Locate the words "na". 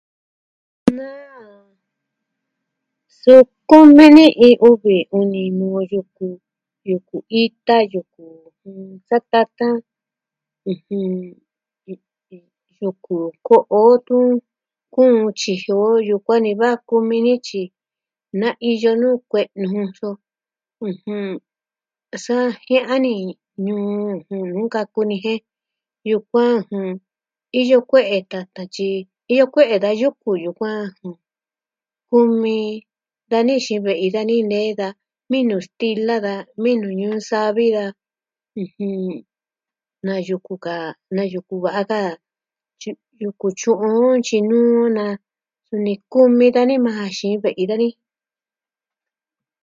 0.97-1.09, 18.39-18.47, 40.05-40.13, 41.15-41.23, 44.97-45.05